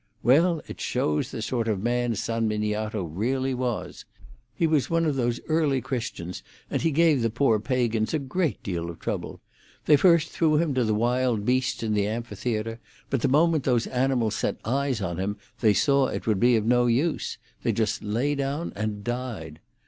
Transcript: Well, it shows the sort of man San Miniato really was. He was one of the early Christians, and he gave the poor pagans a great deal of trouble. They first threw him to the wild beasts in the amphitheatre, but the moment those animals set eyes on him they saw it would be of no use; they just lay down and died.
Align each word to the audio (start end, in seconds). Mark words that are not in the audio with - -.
Well, 0.23 0.63
it 0.67 0.81
shows 0.81 1.29
the 1.29 1.43
sort 1.43 1.67
of 1.67 1.79
man 1.83 2.15
San 2.15 2.47
Miniato 2.49 3.03
really 3.03 3.53
was. 3.53 4.05
He 4.55 4.65
was 4.65 4.89
one 4.89 5.05
of 5.05 5.15
the 5.15 5.39
early 5.47 5.79
Christians, 5.79 6.41
and 6.71 6.81
he 6.81 6.89
gave 6.89 7.21
the 7.21 7.29
poor 7.29 7.59
pagans 7.59 8.11
a 8.11 8.17
great 8.17 8.63
deal 8.63 8.89
of 8.89 8.97
trouble. 8.99 9.41
They 9.85 9.95
first 9.97 10.29
threw 10.29 10.57
him 10.57 10.73
to 10.73 10.83
the 10.83 10.95
wild 10.95 11.45
beasts 11.45 11.83
in 11.83 11.93
the 11.93 12.07
amphitheatre, 12.07 12.79
but 13.11 13.21
the 13.21 13.27
moment 13.27 13.63
those 13.63 13.85
animals 13.85 14.33
set 14.33 14.57
eyes 14.65 15.01
on 15.03 15.19
him 15.19 15.37
they 15.59 15.75
saw 15.75 16.07
it 16.07 16.25
would 16.25 16.39
be 16.39 16.55
of 16.55 16.65
no 16.65 16.87
use; 16.87 17.37
they 17.61 17.71
just 17.71 18.01
lay 18.03 18.33
down 18.33 18.73
and 18.75 19.03
died. 19.03 19.59